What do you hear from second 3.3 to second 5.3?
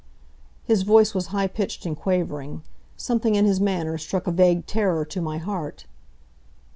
in his manner struck a vague terror to